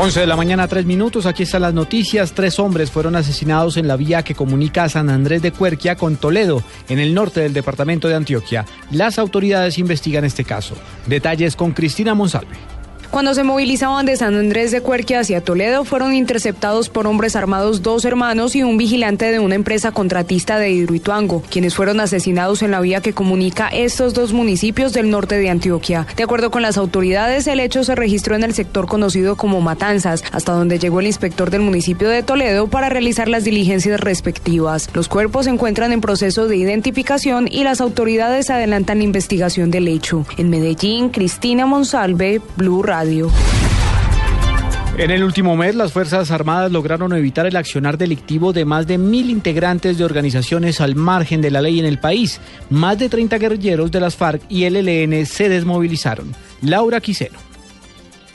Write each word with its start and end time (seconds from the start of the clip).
11 0.00 0.20
de 0.20 0.26
la 0.28 0.36
mañana, 0.36 0.68
3 0.68 0.86
minutos. 0.86 1.26
Aquí 1.26 1.42
están 1.42 1.62
las 1.62 1.74
noticias. 1.74 2.30
Tres 2.30 2.60
hombres 2.60 2.88
fueron 2.88 3.16
asesinados 3.16 3.76
en 3.76 3.88
la 3.88 3.96
vía 3.96 4.22
que 4.22 4.36
comunica 4.36 4.84
a 4.84 4.88
San 4.88 5.10
Andrés 5.10 5.42
de 5.42 5.50
Cuerquia 5.50 5.96
con 5.96 6.14
Toledo, 6.14 6.62
en 6.88 7.00
el 7.00 7.14
norte 7.14 7.40
del 7.40 7.52
departamento 7.52 8.06
de 8.06 8.14
Antioquia. 8.14 8.64
Las 8.92 9.18
autoridades 9.18 9.76
investigan 9.76 10.24
este 10.24 10.44
caso. 10.44 10.76
Detalles 11.08 11.56
con 11.56 11.72
Cristina 11.72 12.14
Monsalve. 12.14 12.77
Cuando 13.10 13.32
se 13.32 13.42
movilizaban 13.42 14.04
de 14.04 14.16
San 14.16 14.34
Andrés 14.34 14.70
de 14.70 14.82
Cuerquia 14.82 15.20
hacia 15.20 15.40
Toledo, 15.40 15.84
fueron 15.84 16.14
interceptados 16.14 16.90
por 16.90 17.06
hombres 17.06 17.36
armados 17.36 17.82
dos 17.82 18.04
hermanos 18.04 18.54
y 18.54 18.62
un 18.62 18.76
vigilante 18.76 19.32
de 19.32 19.38
una 19.38 19.54
empresa 19.54 19.92
contratista 19.92 20.58
de 20.58 20.70
Hidroituango, 20.70 21.42
quienes 21.50 21.74
fueron 21.74 22.00
asesinados 22.00 22.62
en 22.62 22.70
la 22.70 22.82
vía 22.82 23.00
que 23.00 23.14
comunica 23.14 23.68
estos 23.68 24.12
dos 24.12 24.34
municipios 24.34 24.92
del 24.92 25.08
norte 25.08 25.38
de 25.38 25.48
Antioquia. 25.48 26.06
De 26.16 26.22
acuerdo 26.22 26.50
con 26.50 26.60
las 26.60 26.76
autoridades, 26.76 27.46
el 27.46 27.60
hecho 27.60 27.82
se 27.82 27.94
registró 27.94 28.36
en 28.36 28.44
el 28.44 28.52
sector 28.52 28.86
conocido 28.86 29.36
como 29.36 29.62
Matanzas, 29.62 30.22
hasta 30.30 30.52
donde 30.52 30.78
llegó 30.78 31.00
el 31.00 31.06
inspector 31.06 31.50
del 31.50 31.62
municipio 31.62 32.10
de 32.10 32.22
Toledo 32.22 32.68
para 32.68 32.90
realizar 32.90 33.26
las 33.28 33.42
diligencias 33.42 34.00
respectivas. 34.00 34.90
Los 34.92 35.08
cuerpos 35.08 35.46
se 35.46 35.50
encuentran 35.50 35.92
en 35.92 36.02
proceso 36.02 36.46
de 36.46 36.56
identificación 36.56 37.48
y 37.50 37.64
las 37.64 37.80
autoridades 37.80 38.50
adelantan 38.50 38.98
la 38.98 39.04
investigación 39.04 39.70
del 39.70 39.88
hecho. 39.88 40.26
En 40.36 40.50
Medellín, 40.50 41.08
Cristina 41.08 41.64
Monsalve, 41.64 42.42
Blue 42.56 42.82
Radio. 42.82 42.97
En 44.98 45.12
el 45.12 45.22
último 45.22 45.56
mes, 45.56 45.76
las 45.76 45.92
Fuerzas 45.92 46.32
Armadas 46.32 46.72
lograron 46.72 47.12
evitar 47.12 47.46
el 47.46 47.54
accionar 47.54 47.96
delictivo 47.96 48.52
de 48.52 48.64
más 48.64 48.86
de 48.88 48.98
mil 48.98 49.30
integrantes 49.30 49.96
de 49.96 50.04
organizaciones 50.04 50.80
al 50.80 50.96
margen 50.96 51.40
de 51.40 51.52
la 51.52 51.62
ley 51.62 51.78
en 51.78 51.86
el 51.86 52.00
país. 52.00 52.40
Más 52.70 52.98
de 52.98 53.08
30 53.08 53.38
guerrilleros 53.38 53.92
de 53.92 54.00
las 54.00 54.16
FARC 54.16 54.42
y 54.48 54.64
el 54.64 54.76
ELN 54.76 55.24
se 55.26 55.48
desmovilizaron. 55.48 56.34
Laura 56.62 57.00
Quiseno. 57.00 57.38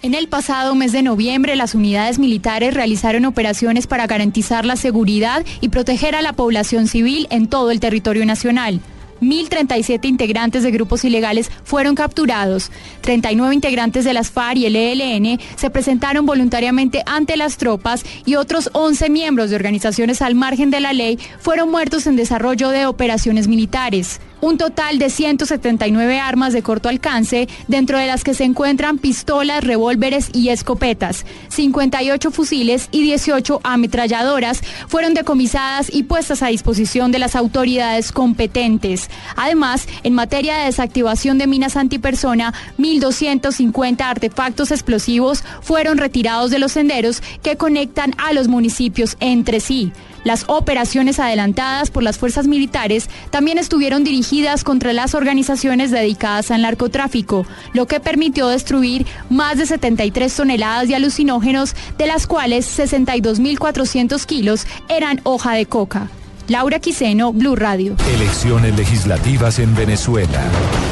En 0.04 0.14
el 0.14 0.30
pasado 0.30 0.76
mes 0.76 0.94
de 0.94 1.02
noviembre, 1.02 1.56
las 1.56 1.76
unidades 1.76 2.20
militares 2.20 2.74
realizaron 2.74 3.26
operaciones 3.26 3.88
para 3.88 4.08
garantizar 4.08 4.66
la 4.66 4.78
seguridad 4.78 5.46
y 5.60 5.70
proteger 5.70 6.16
a 6.16 6.22
la 6.22 6.34
población 6.34 6.88
civil 6.88 7.28
en 7.30 7.48
todo 7.48 7.72
el 7.72 7.80
territorio 7.82 8.26
nacional. 8.26 8.80
1.037 9.24 10.06
integrantes 10.06 10.64
de 10.64 10.72
grupos 10.72 11.04
ilegales 11.06 11.52
fueron 11.64 11.96
capturados. 11.96 12.72
39 13.02 13.56
integrantes 13.56 14.06
de 14.06 14.14
las 14.14 14.32
FARC 14.32 14.58
y 14.58 14.66
el 14.66 14.76
ELN 14.76 15.40
se 15.56 15.70
presentaron 15.70 16.26
voluntariamente 16.26 17.04
ante 17.06 17.38
las 17.38 17.58
tropas 17.58 18.04
y 18.26 18.36
otros 18.36 18.70
11 18.74 19.10
miembros 19.10 19.50
de 19.50 19.56
organizaciones 19.56 20.22
al 20.22 20.36
margen 20.36 20.70
de 20.70 20.80
la 20.80 20.94
ley 20.94 21.18
fueron 21.40 21.72
muertos 21.72 22.08
en 22.08 22.16
desarrollo 22.16 22.70
de 22.70 22.86
operaciones 22.86 23.48
militares 23.48 24.20
un 24.44 24.58
total 24.58 25.00
de 25.00 25.10
179 25.10 26.20
armas 26.20 26.52
de 26.52 26.62
corto 26.62 26.90
alcance, 26.90 27.48
dentro 27.70 27.98
de 27.98 28.08
las 28.08 28.26
que 28.26 28.34
se 28.34 28.44
encuentran 28.44 28.98
pistolas, 28.98 29.64
revólveres 29.64 30.30
y 30.34 30.50
escopetas. 30.50 31.26
58 31.48 32.30
fusiles 32.30 32.90
y 32.92 33.04
18 33.04 33.62
ametralladoras 33.64 34.62
fueron 34.90 35.14
decomisadas 35.14 35.88
y 35.90 36.04
puestas 36.04 36.44
a 36.44 36.48
disposición 36.48 37.14
de 37.14 37.20
las 37.20 37.38
autoridades 37.38 38.12
competentes. 38.12 39.10
Además, 39.38 39.88
en 40.04 40.14
materia 40.14 40.58
de 40.58 40.66
desactivación 40.66 41.38
de 41.38 41.48
minas 41.48 41.78
antipersona, 41.78 42.54
1.250 42.78 44.02
artefactos 44.02 44.72
explosivos 44.72 45.42
fueron 45.62 45.98
retirados 45.98 46.52
de 46.52 46.60
los 46.60 46.74
senderos 46.74 47.24
que 47.44 47.56
conectan 47.56 48.14
a 48.18 48.34
los 48.34 48.50
municipios 48.50 49.16
entre 49.22 49.62
sí. 49.62 49.94
Las 50.24 50.46
operaciones 50.48 51.20
adelantadas 51.20 51.92
por 51.92 52.04
las 52.04 52.18
fuerzas 52.18 52.48
militares 52.48 53.10
también 53.30 53.58
estuvieron 53.58 54.04
dirigidas 54.04 54.64
contra 54.64 54.94
las 54.94 55.16
organizaciones 55.16 55.92
dedicadas 55.92 56.52
al 56.52 56.62
narcotráfico, 56.62 57.46
lo 57.74 57.88
que 57.88 58.00
permitió 58.00 58.48
destruir 58.48 59.06
más 59.30 59.58
de 59.58 59.66
73 59.66 60.34
toneladas 60.34 60.88
de 60.88 60.96
alucinógenos, 60.96 61.76
de 61.98 62.08
las 62.08 62.28
cuales 62.28 62.80
62.400 62.80 64.26
kilos 64.26 64.66
eran 64.90 65.20
hoja 65.24 65.54
de 65.54 65.66
coca. 65.66 66.10
Laura 66.48 66.80
Quiseno, 66.80 67.32
Blue 67.32 67.56
Radio. 67.56 67.96
Elecciones 68.16 68.76
legislativas 68.76 69.60
en 69.60 69.74
Venezuela. 69.76 70.44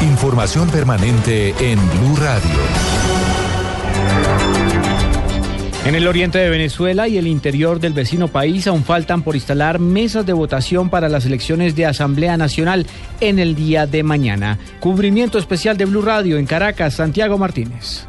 Información 0.01 0.69
permanente 0.69 1.53
en 1.59 1.77
Blue 1.99 2.15
Radio. 2.15 2.59
En 5.83 5.95
el 5.95 6.07
oriente 6.07 6.37
de 6.37 6.49
Venezuela 6.49 7.07
y 7.07 7.17
el 7.17 7.25
interior 7.25 7.79
del 7.79 7.93
vecino 7.93 8.27
país 8.27 8.67
aún 8.67 8.83
faltan 8.83 9.23
por 9.23 9.35
instalar 9.35 9.79
mesas 9.79 10.23
de 10.27 10.33
votación 10.33 10.91
para 10.91 11.09
las 11.09 11.25
elecciones 11.25 11.75
de 11.75 11.87
Asamblea 11.87 12.37
Nacional 12.37 12.85
en 13.19 13.39
el 13.39 13.55
día 13.55 13.87
de 13.87 14.03
mañana. 14.03 14.59
Cubrimiento 14.79 15.39
especial 15.39 15.77
de 15.77 15.85
Blue 15.85 16.03
Radio 16.03 16.37
en 16.37 16.45
Caracas, 16.45 16.93
Santiago 16.93 17.39
Martínez. 17.39 18.05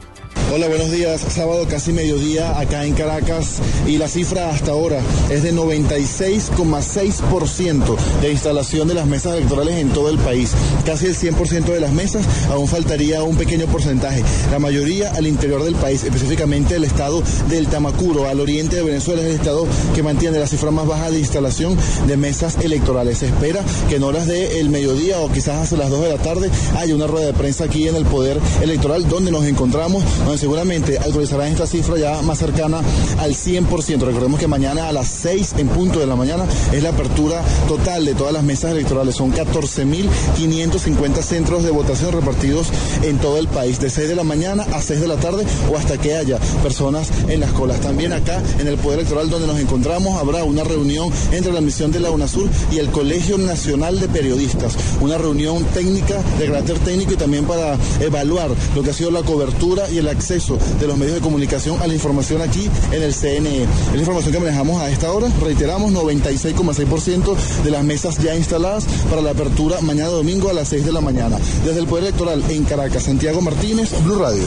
Hola, 0.55 0.69
buenos 0.69 0.91
días. 0.91 1.23
Sábado 1.31 1.67
casi 1.67 1.95
mediodía 1.95 2.61
acá 2.61 2.85
en 2.85 2.93
Caracas 2.93 3.63
y 3.87 3.97
la 3.97 4.07
cifra 4.07 4.51
hasta 4.51 4.73
ahora 4.73 5.01
es 5.31 5.43
de 5.43 5.55
96,6% 5.55 7.97
de 8.21 8.33
instalación 8.33 8.87
de 8.87 8.93
las 8.93 9.07
mesas 9.07 9.33
electorales 9.33 9.77
en 9.77 9.89
todo 9.95 10.11
el 10.11 10.19
país. 10.19 10.53
Casi 10.85 11.07
el 11.07 11.17
100% 11.17 11.73
de 11.73 11.81
las 11.81 11.93
mesas, 11.93 12.27
aún 12.51 12.69
faltaría 12.69 13.23
un 13.23 13.39
pequeño 13.39 13.65
porcentaje. 13.65 14.23
La 14.51 14.59
mayoría 14.59 15.13
al 15.13 15.27
interior 15.27 15.65
del 15.65 15.75
país, 15.75 16.05
específicamente 16.05 16.75
el 16.75 16.85
estado 16.85 17.23
del 17.49 17.69
Tamacuro, 17.69 18.29
al 18.29 18.39
oriente 18.39 18.77
de 18.77 18.83
Venezuela, 18.83 19.23
es 19.23 19.29
el 19.29 19.37
estado 19.37 19.67
que 19.95 20.03
mantiene 20.03 20.39
la 20.39 20.47
cifra 20.47 20.71
más 20.71 20.87
baja 20.87 21.11
de 21.11 21.19
instalación 21.19 21.79
de 22.07 22.19
mesas 22.19 22.59
electorales. 22.59 23.17
Se 23.17 23.29
espera 23.29 23.65
que 23.89 23.97
en 23.97 24.03
horas 24.03 24.27
del 24.27 24.69
mediodía 24.69 25.19
o 25.21 25.33
quizás 25.33 25.63
hasta 25.63 25.79
las 25.79 25.89
2 25.89 26.03
de 26.03 26.11
la 26.11 26.19
tarde 26.19 26.51
haya 26.77 26.95
una 26.95 27.07
rueda 27.07 27.29
de 27.29 27.33
prensa 27.33 27.65
aquí 27.65 27.89
en 27.89 27.97
el 27.97 28.05
Poder 28.05 28.39
Electoral 28.61 29.09
donde 29.09 29.31
nos 29.31 29.47
encontramos, 29.47 30.05
donde 30.27 30.42
seguramente 30.43 30.99
actualizarán 30.99 31.53
esta 31.53 31.69
cifra 31.69 31.97
ya 31.97 32.21
más 32.23 32.41
cercana 32.41 32.81
al 33.21 33.33
100%. 33.33 34.01
Recordemos 34.01 34.41
que 34.41 34.49
mañana 34.49 34.89
a 34.89 34.93
las 34.93 35.07
6 35.07 35.55
en 35.59 35.69
punto 35.69 36.01
de 36.01 36.07
la 36.09 36.17
mañana 36.17 36.47
es 36.73 36.83
la 36.83 36.89
apertura 36.89 37.41
total 37.69 38.05
de 38.05 38.17
todas 38.17 38.33
las 38.33 38.43
mesas 38.43 38.73
electorales. 38.73 39.15
Son 39.15 39.33
14.550 39.33 41.23
centros 41.23 41.63
de 41.63 41.71
votación 41.71 42.11
repartidos 42.11 42.67
en 43.05 43.19
todo 43.19 43.39
el 43.39 43.47
país, 43.47 43.79
de 43.79 43.89
6 43.89 44.09
de 44.09 44.17
la 44.17 44.25
mañana 44.25 44.67
a 44.73 44.83
6 44.83 45.01
de 45.01 45.07
la 45.07 45.15
tarde 45.15 45.45
o 45.73 45.77
hasta 45.77 45.97
que 45.97 46.17
haya 46.17 46.39
personas 46.61 47.09
en 47.29 47.39
las 47.39 47.53
colas. 47.53 47.81
También 47.81 48.13
acá 48.13 48.43
en 48.59 48.67
el 48.67 48.79
Poder 48.79 48.99
Electoral 48.99 49.31
donde 49.31 49.47
nos 49.47 49.61
encontramos 49.61 50.21
habrá 50.21 50.43
una 50.43 50.65
reunión 50.65 51.09
entre 51.31 51.53
la 51.53 51.61
misión 51.61 51.93
de 51.93 52.01
la 52.01 52.11
UNASUR 52.11 52.51
y 52.73 52.79
el 52.79 52.91
Colegio 52.91 53.39
Nacional 53.39 54.01
de 54.01 54.09
Periodistas. 54.09 54.77
Una 55.01 55.19
reunión 55.19 55.63
técnica 55.67 56.21
de 56.41 56.47
carácter 56.47 56.81
técnico 56.81 57.13
y 57.13 57.17
también 57.17 57.45
para 57.45 57.77
evaluar 58.01 58.51
lo 58.75 58.83
que 58.83 58.91
ha 58.91 58.93
sido 58.93 59.13
la 59.13 59.23
cobertura 59.23 59.89
y 59.89 59.99
el 59.99 60.09
acceso 60.09 60.32
de 60.33 60.87
los 60.87 60.97
medios 60.97 61.17
de 61.17 61.21
comunicación 61.21 61.83
a 61.83 61.87
la 61.87 61.93
información 61.93 62.41
aquí 62.41 62.71
en 62.91 63.03
el 63.03 63.13
CNE. 63.13 63.65
Es 63.65 63.93
la 63.93 63.99
información 63.99 64.33
que 64.33 64.41
manejamos 64.41 64.81
a 64.81 64.89
esta 64.89 65.13
hora. 65.13 65.29
Reiteramos, 65.43 65.93
96,6% 65.93 67.37
de 67.63 67.71
las 67.71 67.85
mesas 67.85 68.17
ya 68.17 68.35
instaladas 68.35 68.87
para 69.11 69.21
la 69.21 69.33
apertura 69.33 69.83
mañana 69.83 70.09
domingo 70.09 70.49
a 70.49 70.55
las 70.55 70.69
6 70.69 70.87
de 70.87 70.93
la 70.93 71.03
mañana. 71.03 71.37
Desde 71.67 71.81
el 71.81 71.87
Poder 71.87 72.05
Electoral 72.05 72.43
en 72.49 72.65
Caracas, 72.65 73.03
Santiago 73.03 73.43
Martínez, 73.43 73.91
Blue 74.05 74.19
Radio. 74.19 74.45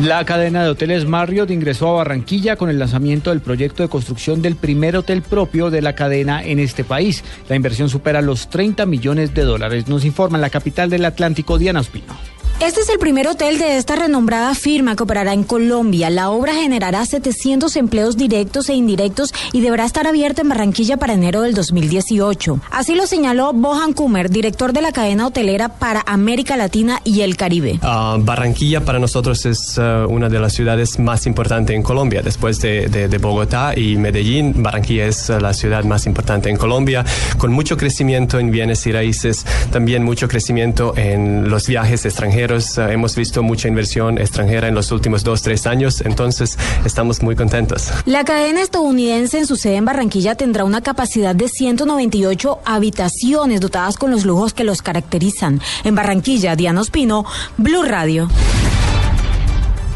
La 0.00 0.24
cadena 0.26 0.62
de 0.62 0.68
hoteles 0.68 1.06
Marriott 1.06 1.50
ingresó 1.50 1.88
a 1.88 1.92
Barranquilla 1.94 2.56
con 2.56 2.68
el 2.68 2.78
lanzamiento 2.78 3.30
del 3.30 3.40
proyecto 3.40 3.82
de 3.82 3.88
construcción 3.88 4.42
del 4.42 4.54
primer 4.54 4.94
hotel 4.94 5.22
propio 5.22 5.70
de 5.70 5.80
la 5.80 5.94
cadena 5.94 6.44
en 6.44 6.58
este 6.58 6.84
país. 6.84 7.24
La 7.48 7.56
inversión 7.56 7.88
supera 7.88 8.20
los 8.20 8.50
30 8.50 8.84
millones 8.84 9.34
de 9.34 9.42
dólares. 9.42 9.88
Nos 9.88 10.04
informa 10.04 10.36
en 10.36 10.42
la 10.42 10.50
capital 10.50 10.90
del 10.90 11.06
Atlántico, 11.06 11.56
Diana 11.56 11.80
Ospino. 11.80 12.14
Este 12.58 12.80
es 12.80 12.88
el 12.88 12.98
primer 12.98 13.28
hotel 13.28 13.58
de 13.58 13.76
esta 13.76 13.96
renombrada 13.96 14.54
firma 14.54 14.96
que 14.96 15.02
operará 15.02 15.34
en 15.34 15.44
Colombia. 15.44 16.08
La 16.08 16.30
obra 16.30 16.54
generará 16.54 17.04
700 17.04 17.76
empleos 17.76 18.16
directos 18.16 18.70
e 18.70 18.74
indirectos 18.74 19.34
y 19.52 19.60
deberá 19.60 19.84
estar 19.84 20.06
abierta 20.06 20.40
en 20.40 20.48
Barranquilla 20.48 20.96
para 20.96 21.12
enero 21.12 21.42
del 21.42 21.52
2018. 21.52 22.58
Así 22.70 22.94
lo 22.94 23.06
señaló 23.06 23.52
Bohan 23.52 23.92
Kumer, 23.92 24.30
director 24.30 24.72
de 24.72 24.80
la 24.80 24.92
cadena 24.92 25.26
hotelera 25.26 25.68
para 25.68 26.02
América 26.06 26.56
Latina 26.56 27.02
y 27.04 27.20
el 27.20 27.36
Caribe. 27.36 27.78
Uh, 27.82 28.24
Barranquilla 28.24 28.82
para 28.82 28.98
nosotros 28.98 29.44
es 29.44 29.76
uh, 29.76 30.08
una 30.08 30.30
de 30.30 30.40
las 30.40 30.54
ciudades 30.54 30.98
más 30.98 31.26
importantes 31.26 31.76
en 31.76 31.82
Colombia. 31.82 32.22
Después 32.22 32.58
de, 32.60 32.88
de, 32.88 33.08
de 33.08 33.18
Bogotá 33.18 33.78
y 33.78 33.96
Medellín, 33.96 34.62
Barranquilla 34.62 35.04
es 35.04 35.28
uh, 35.28 35.38
la 35.38 35.52
ciudad 35.52 35.84
más 35.84 36.06
importante 36.06 36.48
en 36.48 36.56
Colombia, 36.56 37.04
con 37.36 37.52
mucho 37.52 37.76
crecimiento 37.76 38.38
en 38.38 38.50
bienes 38.50 38.86
y 38.86 38.92
raíces, 38.92 39.44
también 39.70 40.02
mucho 40.02 40.26
crecimiento 40.26 40.94
en 40.96 41.50
los 41.50 41.66
viajes 41.66 42.06
extranjeros 42.06 42.45
extranjeros. 42.54 42.78
Eh, 42.78 42.92
hemos 42.92 43.16
visto 43.16 43.42
mucha 43.42 43.68
inversión 43.68 44.18
extranjera 44.18 44.68
en 44.68 44.74
los 44.74 44.92
últimos 44.92 45.24
dos, 45.24 45.42
tres 45.42 45.66
años, 45.66 46.00
entonces 46.02 46.58
estamos 46.84 47.22
muy 47.22 47.36
contentos. 47.36 47.90
La 48.04 48.24
cadena 48.24 48.62
estadounidense 48.62 49.38
en 49.38 49.46
su 49.46 49.56
sede 49.56 49.76
en 49.76 49.84
Barranquilla 49.84 50.34
tendrá 50.34 50.64
una 50.64 50.80
capacidad 50.80 51.34
de 51.34 51.48
198 51.48 52.60
habitaciones 52.64 53.60
dotadas 53.60 53.96
con 53.96 54.10
los 54.10 54.24
lujos 54.24 54.54
que 54.54 54.64
los 54.64 54.82
caracterizan. 54.82 55.60
En 55.84 55.94
Barranquilla, 55.94 56.56
Diana 56.56 56.80
Ospino, 56.80 57.24
Blue 57.56 57.82
Radio. 57.82 58.28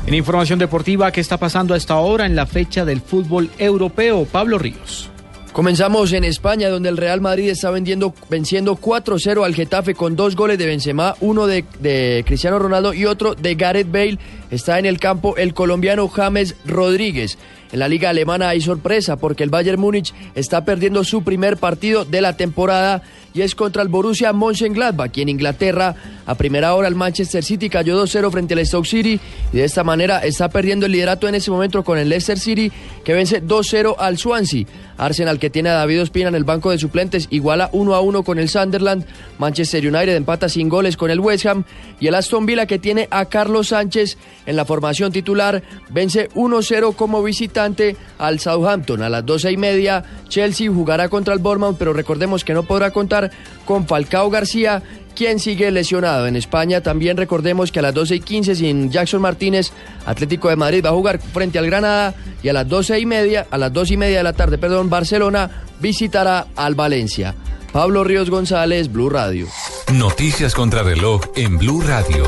En 0.06 0.14
información 0.14 0.58
deportiva, 0.58 1.12
¿qué 1.12 1.20
está 1.20 1.36
pasando 1.36 1.74
a 1.74 1.76
esta 1.76 1.96
hora 1.96 2.26
en 2.26 2.34
la 2.34 2.46
fecha 2.46 2.84
del 2.84 3.00
fútbol 3.00 3.50
europeo? 3.58 4.24
Pablo 4.24 4.58
Ríos. 4.58 5.10
Comenzamos 5.52 6.12
en 6.12 6.22
España, 6.22 6.68
donde 6.68 6.88
el 6.88 6.96
Real 6.96 7.20
Madrid 7.20 7.48
está 7.48 7.70
vendiendo, 7.70 8.14
venciendo 8.28 8.76
4-0 8.76 9.44
al 9.44 9.54
Getafe 9.54 9.94
con 9.94 10.14
dos 10.14 10.36
goles 10.36 10.58
de 10.58 10.66
Benzema, 10.66 11.16
uno 11.20 11.48
de, 11.48 11.64
de, 11.80 12.22
Cristiano 12.24 12.60
Ronaldo 12.60 12.94
y 12.94 13.04
otro 13.04 13.34
de 13.34 13.56
Gareth 13.56 13.90
Bale. 13.90 14.18
Está 14.50 14.78
en 14.78 14.86
el 14.86 14.98
campo 14.98 15.36
el 15.36 15.54
colombiano 15.54 16.08
James 16.08 16.56
Rodríguez. 16.66 17.38
En 17.72 17.78
la 17.78 17.88
liga 17.88 18.10
alemana 18.10 18.48
hay 18.48 18.60
sorpresa 18.60 19.16
porque 19.16 19.44
el 19.44 19.50
Bayern 19.50 19.80
Múnich 19.80 20.12
está 20.34 20.64
perdiendo 20.64 21.04
su 21.04 21.22
primer 21.22 21.56
partido 21.56 22.04
de 22.04 22.20
la 22.20 22.36
temporada 22.36 23.02
y 23.32 23.42
es 23.42 23.54
contra 23.54 23.82
el 23.82 23.88
Borussia 23.88 24.32
Mönchengladbach. 24.32 25.16
Y 25.16 25.22
en 25.22 25.28
Inglaterra, 25.28 25.94
a 26.26 26.34
primera 26.34 26.74
hora, 26.74 26.88
el 26.88 26.96
Manchester 26.96 27.44
City 27.44 27.68
cayó 27.68 28.02
2-0 28.04 28.30
frente 28.32 28.54
al 28.54 28.66
Stoke 28.66 28.88
City 28.88 29.20
y 29.52 29.56
de 29.56 29.64
esta 29.64 29.84
manera 29.84 30.18
está 30.24 30.48
perdiendo 30.48 30.86
el 30.86 30.92
liderato 30.92 31.28
en 31.28 31.36
ese 31.36 31.52
momento 31.52 31.84
con 31.84 31.96
el 31.98 32.08
Leicester 32.08 32.40
City 32.40 32.72
que 33.04 33.12
vence 33.12 33.40
2-0 33.40 33.94
al 33.98 34.18
Swansea. 34.18 34.66
Arsenal, 34.98 35.38
que 35.38 35.48
tiene 35.48 35.70
a 35.70 35.74
David 35.74 36.02
Ospina 36.02 36.28
en 36.28 36.34
el 36.34 36.44
banco 36.44 36.70
de 36.70 36.78
suplentes, 36.78 37.28
iguala 37.30 37.70
1-1 37.72 38.22
con 38.22 38.38
el 38.38 38.48
Sunderland. 38.48 39.06
Manchester 39.38 39.86
United 39.86 40.14
empata 40.14 40.48
sin 40.48 40.68
goles 40.68 40.96
con 40.96 41.10
el 41.10 41.20
West 41.20 41.46
Ham 41.46 41.64
y 42.00 42.08
el 42.08 42.14
Aston 42.14 42.44
Villa, 42.44 42.66
que 42.66 42.78
tiene 42.78 43.08
a 43.10 43.24
Carlos 43.24 43.68
Sánchez 43.68 44.18
en 44.46 44.56
la 44.56 44.64
formación 44.64 45.12
titular, 45.12 45.62
vence 45.90 46.28
1-0 46.30 46.94
como 46.94 47.22
visitante 47.22 47.96
al 48.18 48.40
Southampton. 48.40 49.02
A 49.02 49.08
las 49.08 49.24
12 49.24 49.52
y 49.52 49.56
media, 49.56 50.04
Chelsea 50.28 50.70
jugará 50.70 51.08
contra 51.08 51.34
el 51.34 51.40
Bournemouth, 51.40 51.76
pero 51.78 51.92
recordemos 51.92 52.44
que 52.44 52.54
no 52.54 52.62
podrá 52.62 52.90
contar 52.90 53.30
con 53.64 53.86
Falcao 53.86 54.30
García, 54.30 54.82
quien 55.14 55.38
sigue 55.38 55.70
lesionado. 55.70 56.26
En 56.26 56.36
España 56.36 56.80
también 56.80 57.16
recordemos 57.16 57.70
que 57.72 57.80
a 57.80 57.82
las 57.82 57.94
12 57.94 58.16
y 58.16 58.20
15 58.20 58.54
sin 58.54 58.90
Jackson 58.90 59.20
Martínez, 59.20 59.72
Atlético 60.06 60.48
de 60.48 60.56
Madrid 60.56 60.84
va 60.84 60.90
a 60.90 60.94
jugar 60.94 61.18
frente 61.18 61.58
al 61.58 61.66
Granada 61.66 62.14
y 62.42 62.48
a 62.48 62.52
las 62.52 62.68
12 62.68 62.98
y 62.98 63.06
media, 63.06 63.46
a 63.50 63.58
las 63.58 63.72
2 63.72 63.90
y 63.90 63.96
media 63.96 64.18
de 64.18 64.24
la 64.24 64.32
tarde, 64.32 64.58
perdón, 64.58 64.88
Barcelona 64.88 65.50
visitará 65.80 66.46
al 66.56 66.74
Valencia. 66.74 67.34
Pablo 67.72 68.02
Ríos 68.02 68.30
González, 68.30 68.90
Blue 68.90 69.10
Radio. 69.10 69.46
Noticias 69.92 70.54
contra 70.54 70.82
reloj 70.82 71.22
en 71.36 71.56
Blue 71.58 71.82
Radio. 71.82 72.24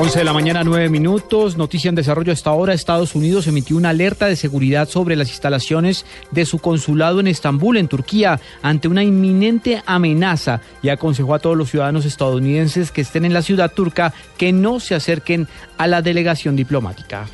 11 0.00 0.20
de 0.20 0.24
la 0.24 0.32
mañana, 0.32 0.62
9 0.62 0.90
minutos. 0.90 1.56
Noticia 1.56 1.88
en 1.88 1.96
desarrollo. 1.96 2.32
Hasta 2.32 2.50
ahora, 2.50 2.72
Estados 2.72 3.16
Unidos 3.16 3.48
emitió 3.48 3.76
una 3.76 3.88
alerta 3.88 4.26
de 4.26 4.36
seguridad 4.36 4.88
sobre 4.88 5.16
las 5.16 5.28
instalaciones 5.28 6.06
de 6.30 6.46
su 6.46 6.60
consulado 6.60 7.18
en 7.18 7.26
Estambul, 7.26 7.76
en 7.76 7.88
Turquía, 7.88 8.40
ante 8.62 8.86
una 8.86 9.02
inminente 9.02 9.82
amenaza 9.86 10.60
y 10.82 10.90
aconsejó 10.90 11.34
a 11.34 11.40
todos 11.40 11.56
los 11.56 11.70
ciudadanos 11.70 12.04
estadounidenses 12.04 12.92
que 12.92 13.00
estén 13.00 13.24
en 13.24 13.34
la 13.34 13.42
ciudad 13.42 13.72
turca 13.72 14.14
que 14.36 14.52
no 14.52 14.78
se 14.78 14.94
acerquen 14.94 15.48
a 15.78 15.88
la 15.88 16.00
delegación 16.00 16.54
diplomática. 16.54 17.26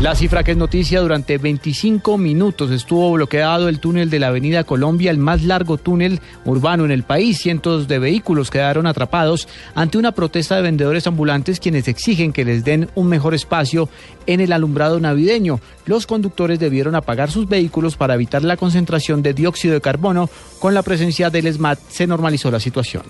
La 0.00 0.14
cifra 0.14 0.42
que 0.42 0.50
es 0.50 0.56
noticia, 0.56 1.00
durante 1.00 1.38
25 1.38 2.18
minutos 2.18 2.70
estuvo 2.72 3.12
bloqueado 3.12 3.68
el 3.68 3.78
túnel 3.78 4.10
de 4.10 4.18
la 4.18 4.26
Avenida 4.26 4.64
Colombia, 4.64 5.10
el 5.10 5.18
más 5.18 5.44
largo 5.44 5.78
túnel 5.78 6.20
urbano 6.44 6.84
en 6.84 6.90
el 6.90 7.04
país. 7.04 7.38
Cientos 7.38 7.88
de 7.88 8.00
vehículos 8.00 8.50
quedaron 8.50 8.86
atrapados 8.86 9.48
ante 9.74 9.96
una 9.96 10.12
protesta 10.12 10.56
de 10.56 10.62
vendedores 10.62 11.06
ambulantes 11.06 11.60
quienes 11.60 11.88
exigen 11.88 12.32
que 12.32 12.44
les 12.44 12.64
den 12.64 12.90
un 12.96 13.06
mejor 13.06 13.34
espacio 13.34 13.88
en 14.26 14.40
el 14.40 14.52
alumbrado 14.52 14.98
navideño. 14.98 15.60
Los 15.86 16.06
conductores 16.06 16.58
debieron 16.58 16.96
apagar 16.96 17.30
sus 17.30 17.48
vehículos 17.48 17.96
para 17.96 18.14
evitar 18.14 18.42
la 18.42 18.56
concentración 18.56 19.22
de 19.22 19.32
dióxido 19.32 19.74
de 19.74 19.80
carbono. 19.80 20.28
Con 20.58 20.74
la 20.74 20.82
presencia 20.82 21.30
del 21.30 21.50
SMAT 21.50 21.78
se 21.88 22.06
normalizó 22.06 22.50
la 22.50 22.60
situación. 22.60 23.04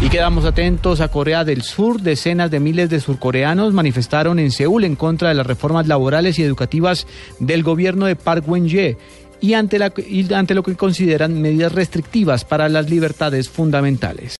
Y 0.00 0.10
quedamos 0.10 0.44
atentos 0.44 1.00
a 1.00 1.08
Corea 1.08 1.44
del 1.44 1.62
Sur. 1.62 2.00
Decenas 2.00 2.50
de 2.50 2.60
miles 2.60 2.90
de 2.90 3.00
surcoreanos 3.00 3.72
manifestaron 3.72 4.38
en 4.38 4.50
Seúl 4.50 4.84
en 4.84 4.96
contra 4.96 5.28
de 5.28 5.34
las 5.34 5.46
reformas 5.46 5.86
laborales 5.86 6.38
y 6.38 6.42
educativas 6.42 7.06
del 7.38 7.62
gobierno 7.62 8.06
de 8.06 8.16
Park 8.16 8.44
Geun-hye 8.46 8.98
y 9.40 9.54
y 9.54 10.32
ante 10.32 10.54
lo 10.54 10.62
que 10.62 10.74
consideran 10.74 11.40
medidas 11.40 11.72
restrictivas 11.72 12.44
para 12.44 12.68
las 12.68 12.88
libertades 12.88 13.48
fundamentales. 13.48 14.32